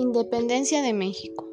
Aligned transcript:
Independencia 0.00 0.80
de 0.80 0.92
México. 0.92 1.48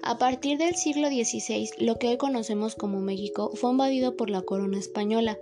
A 0.00 0.16
partir 0.16 0.56
del 0.56 0.74
siglo 0.74 1.08
XVI, 1.08 1.68
lo 1.76 1.96
que 1.96 2.08
hoy 2.08 2.16
conocemos 2.16 2.76
como 2.76 3.00
México 3.00 3.50
fue 3.56 3.72
invadido 3.72 4.16
por 4.16 4.30
la 4.30 4.40
corona 4.40 4.78
española. 4.78 5.38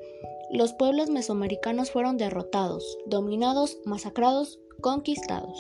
Los 0.50 0.72
pueblos 0.72 1.08
mesoamericanos 1.08 1.92
fueron 1.92 2.16
derrotados, 2.16 2.98
dominados, 3.06 3.78
masacrados, 3.84 4.58
conquistados. 4.80 5.56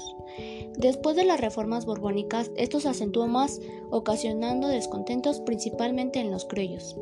Después 0.76 1.14
de 1.14 1.24
las 1.24 1.40
reformas 1.40 1.86
borbónicas, 1.86 2.50
esto 2.56 2.80
se 2.80 2.88
acentuó 2.88 3.28
más, 3.28 3.60
ocasionando 3.92 4.66
descontentos 4.66 5.38
principalmente 5.38 6.18
en 6.18 6.32
los 6.32 6.46
criollos. 6.46 6.96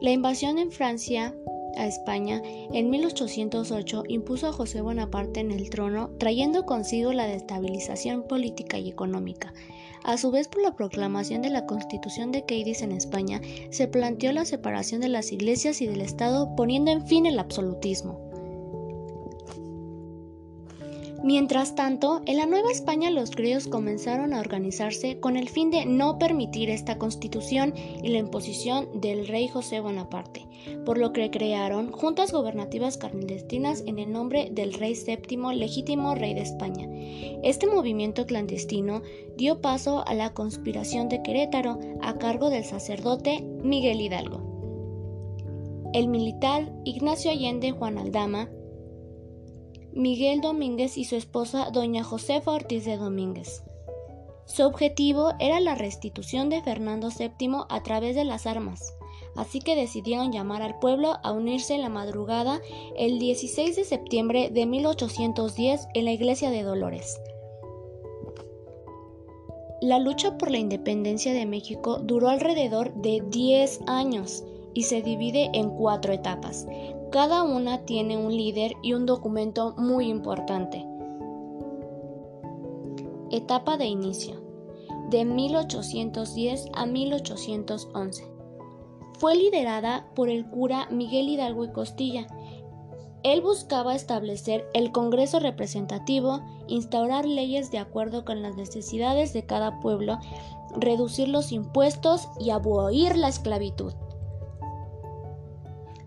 La 0.00 0.12
invasión 0.12 0.58
en 0.58 0.70
Francia 0.70 1.34
a 1.76 1.86
España, 1.86 2.42
en 2.44 2.90
1808 2.90 4.04
impuso 4.08 4.48
a 4.48 4.52
José 4.52 4.80
Bonaparte 4.80 5.40
en 5.40 5.50
el 5.50 5.70
trono, 5.70 6.10
trayendo 6.18 6.66
consigo 6.66 7.12
la 7.12 7.26
destabilización 7.26 8.22
política 8.22 8.78
y 8.78 8.88
económica. 8.88 9.52
A 10.04 10.16
su 10.18 10.30
vez, 10.30 10.48
por 10.48 10.62
la 10.62 10.76
proclamación 10.76 11.42
de 11.42 11.50
la 11.50 11.66
Constitución 11.66 12.30
de 12.30 12.44
Cádiz 12.44 12.82
en 12.82 12.92
España, 12.92 13.40
se 13.70 13.88
planteó 13.88 14.32
la 14.32 14.44
separación 14.44 15.00
de 15.00 15.08
las 15.08 15.32
iglesias 15.32 15.80
y 15.82 15.86
del 15.86 16.00
Estado, 16.00 16.54
poniendo 16.54 16.90
en 16.90 17.06
fin 17.06 17.26
el 17.26 17.38
absolutismo. 17.38 18.25
Mientras 21.26 21.74
tanto, 21.74 22.22
en 22.26 22.36
la 22.36 22.46
Nueva 22.46 22.70
España 22.70 23.10
los 23.10 23.32
criollos 23.32 23.66
comenzaron 23.66 24.32
a 24.32 24.38
organizarse 24.38 25.18
con 25.18 25.36
el 25.36 25.48
fin 25.48 25.72
de 25.72 25.84
no 25.84 26.20
permitir 26.20 26.70
esta 26.70 26.98
constitución 26.98 27.74
y 27.76 28.10
la 28.10 28.18
imposición 28.18 29.00
del 29.00 29.26
rey 29.26 29.48
José 29.48 29.80
Bonaparte, 29.80 30.46
por 30.84 30.98
lo 30.98 31.12
que 31.12 31.32
crearon 31.32 31.90
juntas 31.90 32.30
gobernativas 32.30 32.96
clandestinas 32.96 33.82
en 33.88 33.98
el 33.98 34.12
nombre 34.12 34.50
del 34.52 34.72
rey 34.72 34.94
séptimo 34.94 35.52
legítimo 35.52 36.14
rey 36.14 36.32
de 36.32 36.42
España. 36.42 36.86
Este 37.42 37.66
movimiento 37.66 38.24
clandestino 38.24 39.02
dio 39.36 39.60
paso 39.60 40.06
a 40.06 40.14
la 40.14 40.32
conspiración 40.32 41.08
de 41.08 41.24
Querétaro 41.24 41.80
a 42.02 42.18
cargo 42.18 42.50
del 42.50 42.64
sacerdote 42.64 43.42
Miguel 43.64 44.00
Hidalgo. 44.00 44.44
El 45.92 46.06
militar 46.06 46.72
Ignacio 46.84 47.32
Allende 47.32 47.72
Juan 47.72 47.98
Aldama 47.98 48.48
Miguel 49.96 50.42
Domínguez 50.42 50.98
y 50.98 51.04
su 51.04 51.16
esposa 51.16 51.70
doña 51.70 52.04
Josefa 52.04 52.52
Ortiz 52.52 52.84
de 52.84 52.98
Domínguez. 52.98 53.62
Su 54.44 54.64
objetivo 54.64 55.32
era 55.40 55.58
la 55.58 55.74
restitución 55.74 56.50
de 56.50 56.60
Fernando 56.60 57.08
VII 57.08 57.64
a 57.70 57.82
través 57.82 58.14
de 58.14 58.26
las 58.26 58.46
armas, 58.46 58.94
así 59.36 59.60
que 59.60 59.74
decidieron 59.74 60.32
llamar 60.32 60.60
al 60.60 60.78
pueblo 60.80 61.16
a 61.22 61.32
unirse 61.32 61.74
en 61.74 61.80
la 61.80 61.88
madrugada 61.88 62.60
el 62.98 63.18
16 63.18 63.74
de 63.74 63.84
septiembre 63.84 64.50
de 64.50 64.66
1810 64.66 65.88
en 65.94 66.04
la 66.04 66.12
iglesia 66.12 66.50
de 66.50 66.62
Dolores. 66.62 67.18
La 69.80 69.98
lucha 69.98 70.36
por 70.36 70.50
la 70.50 70.58
independencia 70.58 71.32
de 71.32 71.46
México 71.46 72.00
duró 72.02 72.28
alrededor 72.28 72.92
de 72.96 73.22
10 73.30 73.80
años 73.86 74.44
y 74.74 74.82
se 74.82 75.00
divide 75.00 75.48
en 75.54 75.70
cuatro 75.70 76.12
etapas. 76.12 76.66
Cada 77.16 77.44
una 77.44 77.86
tiene 77.86 78.18
un 78.18 78.36
líder 78.36 78.74
y 78.82 78.92
un 78.92 79.06
documento 79.06 79.74
muy 79.78 80.06
importante. 80.06 80.86
Etapa 83.30 83.78
de 83.78 83.86
inicio. 83.86 84.34
De 85.08 85.24
1810 85.24 86.66
a 86.74 86.84
1811. 86.84 88.30
Fue 89.18 89.34
liderada 89.34 90.06
por 90.14 90.28
el 90.28 90.44
cura 90.50 90.88
Miguel 90.90 91.30
Hidalgo 91.30 91.64
y 91.64 91.72
Costilla. 91.72 92.26
Él 93.22 93.40
buscaba 93.40 93.94
establecer 93.94 94.66
el 94.74 94.92
Congreso 94.92 95.40
representativo, 95.40 96.42
instaurar 96.68 97.24
leyes 97.24 97.70
de 97.70 97.78
acuerdo 97.78 98.26
con 98.26 98.42
las 98.42 98.56
necesidades 98.56 99.32
de 99.32 99.46
cada 99.46 99.80
pueblo, 99.80 100.18
reducir 100.76 101.28
los 101.28 101.50
impuestos 101.50 102.28
y 102.38 102.50
abolir 102.50 103.16
la 103.16 103.28
esclavitud. 103.28 103.94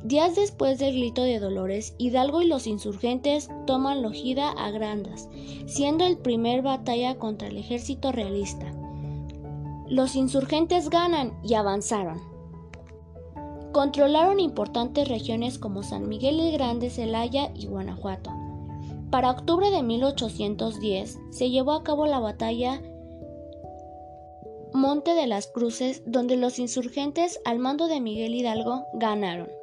Días 0.03 0.35
después 0.35 0.79
del 0.79 0.93
grito 0.93 1.23
de 1.23 1.39
Dolores, 1.39 1.93
Hidalgo 1.97 2.41
y 2.41 2.47
los 2.47 2.67
insurgentes 2.67 3.49
toman 3.67 4.01
Lojida 4.01 4.49
a 4.49 4.71
Grandas, 4.71 5.27
siendo 5.67 6.05
el 6.05 6.17
primer 6.17 6.61
batalla 6.61 7.17
contra 7.17 7.49
el 7.49 7.57
ejército 7.57 8.13
realista. 8.13 8.71
Los 9.87 10.15
insurgentes 10.15 10.89
ganan 10.89 11.37
y 11.43 11.55
avanzaron. 11.55 12.21
Controlaron 13.73 14.39
importantes 14.39 15.09
regiones 15.09 15.59
como 15.59 15.83
San 15.83 16.07
Miguel 16.07 16.39
el 16.39 16.53
Grande, 16.53 16.89
Celaya 16.89 17.51
y 17.53 17.67
Guanajuato. 17.67 18.31
Para 19.11 19.31
octubre 19.31 19.69
de 19.69 19.83
1810 19.83 21.19
se 21.31 21.49
llevó 21.49 21.73
a 21.73 21.83
cabo 21.83 22.05
la 22.05 22.19
batalla 22.19 22.81
Monte 24.73 25.13
de 25.13 25.27
las 25.27 25.47
Cruces, 25.47 26.03
donde 26.05 26.37
los 26.37 26.57
insurgentes 26.57 27.41
al 27.43 27.59
mando 27.59 27.87
de 27.87 27.99
Miguel 27.99 28.35
Hidalgo 28.35 28.85
ganaron. 28.93 29.58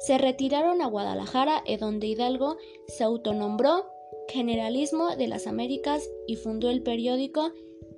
Se 0.00 0.16
retiraron 0.16 0.80
a 0.80 0.86
Guadalajara, 0.86 1.62
en 1.66 1.78
donde 1.80 2.06
Hidalgo 2.06 2.56
se 2.88 3.04
autonombró 3.04 3.86
Generalismo 4.28 5.14
de 5.16 5.28
las 5.28 5.46
Américas 5.46 6.08
y 6.26 6.36
fundó 6.36 6.70
el 6.70 6.82
periódico 6.82 7.52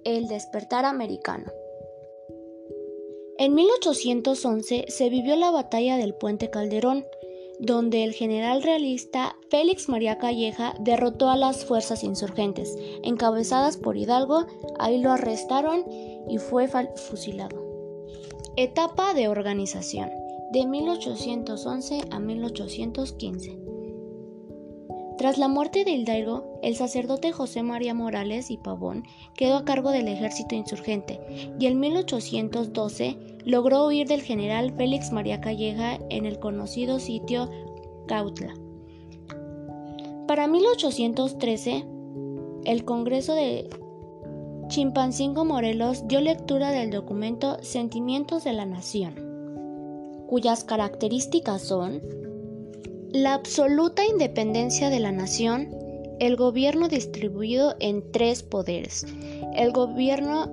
El 0.04 0.26
Despertar 0.26 0.84
Americano. 0.84 1.52
En 3.38 3.54
1811 3.54 4.86
se 4.88 5.10
vivió 5.10 5.36
la 5.36 5.50
batalla 5.50 5.96
del 5.96 6.14
Puente 6.14 6.50
Calderón, 6.50 7.04
donde 7.60 8.02
el 8.02 8.12
general 8.12 8.62
realista 8.62 9.36
Félix 9.48 9.88
María 9.88 10.18
Calleja 10.18 10.74
derrotó 10.80 11.28
a 11.28 11.36
las 11.36 11.64
fuerzas 11.64 12.02
insurgentes, 12.02 12.76
encabezadas 13.04 13.76
por 13.76 13.96
Hidalgo, 13.96 14.46
ahí 14.78 15.00
lo 15.00 15.12
arrestaron 15.12 15.84
y 16.28 16.38
fue 16.38 16.66
fusilado. 16.68 17.62
Etapa 18.56 19.14
de 19.14 19.28
organización 19.28 20.21
de 20.52 20.66
1811 20.66 22.02
a 22.10 22.18
1815. 22.18 23.58
Tras 25.16 25.38
la 25.38 25.48
muerte 25.48 25.84
de 25.84 25.92
Hidalgo, 25.92 26.58
el 26.62 26.76
sacerdote 26.76 27.32
José 27.32 27.62
María 27.62 27.94
Morales 27.94 28.50
y 28.50 28.58
Pavón 28.58 29.04
quedó 29.34 29.56
a 29.56 29.64
cargo 29.64 29.90
del 29.90 30.08
ejército 30.08 30.54
insurgente 30.54 31.20
y 31.58 31.66
en 31.66 31.80
1812 31.80 33.16
logró 33.44 33.86
huir 33.86 34.08
del 34.08 34.22
general 34.22 34.74
Félix 34.76 35.12
María 35.12 35.40
Calleja 35.40 35.98
en 36.10 36.26
el 36.26 36.38
conocido 36.38 36.98
sitio 36.98 37.48
Cautla. 38.06 38.54
Para 40.26 40.48
1813, 40.48 41.86
el 42.64 42.84
Congreso 42.84 43.34
de 43.34 43.70
Chimpancingo 44.68 45.44
Morelos 45.44 46.08
dio 46.08 46.20
lectura 46.20 46.70
del 46.70 46.90
documento 46.90 47.58
Sentimientos 47.62 48.44
de 48.44 48.52
la 48.54 48.66
Nación 48.66 49.21
cuyas 50.32 50.64
características 50.64 51.60
son 51.60 52.00
la 53.10 53.34
absoluta 53.34 54.02
independencia 54.06 54.88
de 54.88 54.98
la 54.98 55.12
nación, 55.12 55.68
el 56.20 56.36
gobierno 56.36 56.88
distribuido 56.88 57.74
en 57.80 58.10
tres 58.12 58.42
poderes, 58.42 59.04
el 59.54 59.72
gobierno 59.72 60.50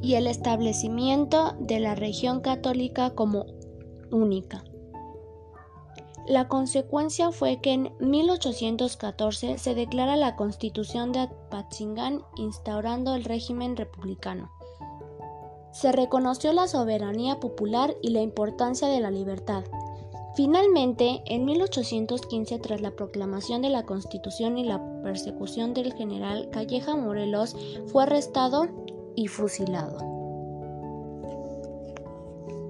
y 0.00 0.14
el 0.14 0.28
establecimiento 0.28 1.56
de 1.58 1.80
la 1.80 1.96
región 1.96 2.40
católica 2.40 3.16
como 3.16 3.46
única. 4.12 4.62
La 6.28 6.46
consecuencia 6.46 7.32
fue 7.32 7.60
que 7.60 7.72
en 7.72 7.92
1814 7.98 9.58
se 9.58 9.74
declara 9.74 10.14
la 10.14 10.36
Constitución 10.36 11.10
de 11.10 11.18
Apatzingán 11.18 12.22
instaurando 12.36 13.16
el 13.16 13.24
régimen 13.24 13.76
republicano 13.76 14.52
se 15.72 15.92
reconoció 15.92 16.52
la 16.52 16.68
soberanía 16.68 17.40
popular 17.40 17.94
y 18.02 18.10
la 18.10 18.20
importancia 18.20 18.88
de 18.88 19.00
la 19.00 19.10
libertad. 19.10 19.64
Finalmente, 20.34 21.22
en 21.26 21.44
1815, 21.44 22.58
tras 22.60 22.80
la 22.80 22.92
proclamación 22.92 23.62
de 23.62 23.70
la 23.70 23.84
Constitución 23.84 24.56
y 24.56 24.64
la 24.64 24.80
persecución 25.02 25.74
del 25.74 25.94
general 25.94 26.48
Calleja 26.50 26.94
Morelos, 26.96 27.56
fue 27.86 28.04
arrestado 28.04 28.68
y 29.16 29.26
fusilado. 29.26 29.98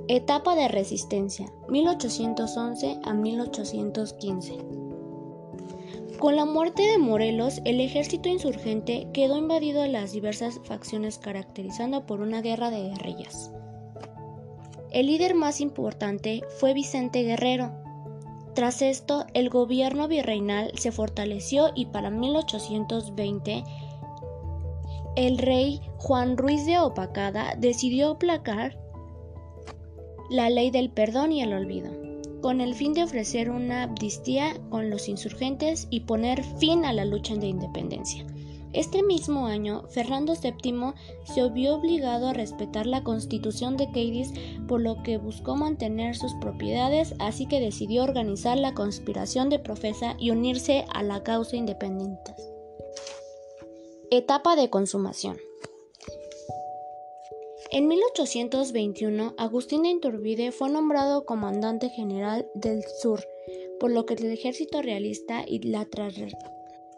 Etapa 0.08 0.54
de 0.54 0.68
resistencia, 0.68 1.52
1811 1.68 3.00
a 3.04 3.12
1815. 3.12 4.87
Con 6.18 6.34
la 6.34 6.44
muerte 6.44 6.82
de 6.82 6.98
Morelos, 6.98 7.60
el 7.64 7.80
ejército 7.80 8.28
insurgente 8.28 9.06
quedó 9.12 9.38
invadido 9.38 9.82
de 9.82 9.88
las 9.88 10.10
diversas 10.10 10.60
facciones 10.64 11.16
caracterizando 11.16 12.06
por 12.06 12.20
una 12.20 12.42
guerra 12.42 12.70
de 12.70 12.88
guerrillas. 12.88 13.52
El 14.90 15.06
líder 15.06 15.36
más 15.36 15.60
importante 15.60 16.42
fue 16.58 16.74
Vicente 16.74 17.22
Guerrero. 17.22 17.70
Tras 18.56 18.82
esto, 18.82 19.26
el 19.32 19.48
gobierno 19.48 20.08
virreinal 20.08 20.72
se 20.74 20.90
fortaleció 20.90 21.70
y 21.76 21.86
para 21.86 22.10
1820 22.10 23.62
el 25.14 25.38
rey 25.38 25.80
Juan 25.98 26.36
Ruiz 26.36 26.66
de 26.66 26.80
Opacada 26.80 27.54
decidió 27.56 28.10
aplacar 28.10 28.76
la 30.30 30.50
ley 30.50 30.72
del 30.72 30.90
perdón 30.90 31.30
y 31.30 31.42
el 31.42 31.52
olvido. 31.52 32.07
Con 32.40 32.60
el 32.60 32.74
fin 32.74 32.92
de 32.94 33.02
ofrecer 33.02 33.50
una 33.50 33.84
amnistía 33.84 34.56
con 34.70 34.90
los 34.90 35.08
insurgentes 35.08 35.86
y 35.90 36.00
poner 36.00 36.44
fin 36.58 36.84
a 36.84 36.92
la 36.92 37.04
lucha 37.04 37.34
de 37.36 37.46
independencia. 37.46 38.24
Este 38.74 39.02
mismo 39.02 39.46
año, 39.46 39.84
Fernando 39.88 40.34
VII 40.34 40.92
se 41.24 41.48
vio 41.48 41.76
obligado 41.76 42.28
a 42.28 42.34
respetar 42.34 42.86
la 42.86 43.02
constitución 43.02 43.78
de 43.78 43.86
Cádiz, 43.86 44.30
por 44.66 44.82
lo 44.82 45.02
que 45.02 45.16
buscó 45.16 45.56
mantener 45.56 46.16
sus 46.16 46.34
propiedades, 46.34 47.14
así 47.18 47.46
que 47.46 47.60
decidió 47.60 48.02
organizar 48.02 48.58
la 48.58 48.74
conspiración 48.74 49.48
de 49.48 49.58
Profesa 49.58 50.16
y 50.18 50.30
unirse 50.30 50.84
a 50.92 51.02
la 51.02 51.22
causa 51.22 51.56
independiente. 51.56 52.34
Etapa 54.10 54.54
de 54.54 54.68
consumación. 54.68 55.38
En 57.70 57.86
1821, 57.86 59.34
Agustín 59.36 59.82
de 59.82 59.90
Iturbide 59.90 60.52
fue 60.52 60.70
nombrado 60.70 61.26
comandante 61.26 61.90
general 61.90 62.48
del 62.54 62.82
sur, 63.02 63.20
por 63.78 63.90
lo 63.90 64.06
que 64.06 64.14
el 64.14 64.32
ejército 64.32 64.80
realista 64.80 65.44
y 65.46 65.58
la 65.60 65.86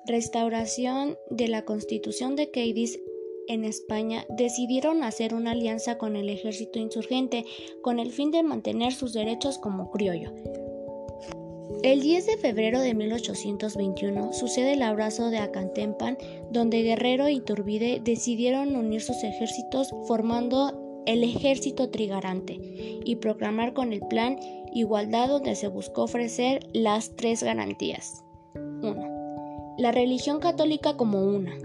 restauración 0.06 1.18
de 1.28 1.48
la 1.48 1.64
constitución 1.64 2.36
de 2.36 2.52
Cádiz 2.52 3.00
en 3.48 3.64
España 3.64 4.24
decidieron 4.28 5.02
hacer 5.02 5.34
una 5.34 5.50
alianza 5.50 5.98
con 5.98 6.14
el 6.14 6.28
ejército 6.28 6.78
insurgente 6.78 7.44
con 7.82 7.98
el 7.98 8.12
fin 8.12 8.30
de 8.30 8.44
mantener 8.44 8.92
sus 8.92 9.12
derechos 9.12 9.58
como 9.58 9.90
criollo. 9.90 10.32
El 11.82 12.02
10 12.02 12.26
de 12.26 12.36
febrero 12.36 12.80
de 12.80 12.94
1821 12.94 14.32
sucede 14.34 14.74
el 14.74 14.82
abrazo 14.82 15.30
de 15.30 15.38
Acantempan, 15.38 16.18
donde 16.50 16.82
Guerrero 16.82 17.28
y 17.28 17.40
Turbide 17.40 18.00
decidieron 18.04 18.76
unir 18.76 19.00
sus 19.00 19.24
ejércitos 19.24 19.94
formando 20.06 21.02
el 21.06 21.24
ejército 21.24 21.88
trigarante 21.88 22.58
y 23.02 23.16
proclamar 23.16 23.72
con 23.72 23.92
el 23.92 24.00
plan 24.00 24.38
igualdad 24.72 25.28
donde 25.28 25.54
se 25.54 25.68
buscó 25.68 26.02
ofrecer 26.02 26.66
las 26.74 27.16
tres 27.16 27.42
garantías. 27.42 28.24
1. 28.54 29.74
La 29.78 29.90
religión 29.90 30.38
católica 30.38 30.96
como 30.96 31.24
una. 31.24 31.56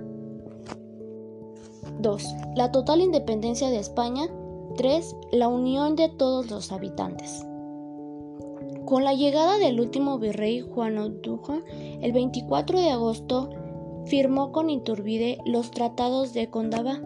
2. 2.00 2.36
La 2.56 2.72
total 2.72 3.02
independencia 3.02 3.70
de 3.70 3.80
España. 3.80 4.28
3. 4.78 5.16
La 5.32 5.50
unión 5.50 5.96
de 5.96 6.10
todos 6.10 6.50
los 6.50 6.72
habitantes. 6.72 7.46
Con 8.86 9.04
la 9.04 9.14
llegada 9.14 9.58
del 9.58 9.80
último 9.80 10.20
virrey 10.20 10.62
Juan 10.62 11.00
Odujo, 11.00 11.64
el 12.02 12.12
24 12.12 12.80
de 12.80 12.92
agosto 12.92 13.50
firmó 14.06 14.52
con 14.52 14.70
Iturbide 14.70 15.40
los 15.44 15.72
tratados 15.72 16.34
de 16.34 16.52
Condaba, 16.52 17.02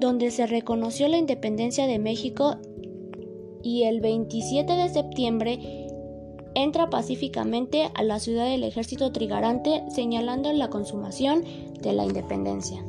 donde 0.00 0.32
se 0.32 0.48
reconoció 0.48 1.06
la 1.06 1.18
independencia 1.18 1.86
de 1.86 2.00
México 2.00 2.56
y 3.62 3.84
el 3.84 4.00
27 4.00 4.72
de 4.72 4.88
septiembre 4.88 5.86
entra 6.56 6.90
pacíficamente 6.90 7.90
a 7.94 8.02
la 8.02 8.18
ciudad 8.18 8.46
del 8.46 8.64
ejército 8.64 9.12
trigarante 9.12 9.84
señalando 9.94 10.52
la 10.52 10.68
consumación 10.68 11.44
de 11.80 11.92
la 11.92 12.04
independencia. 12.04 12.84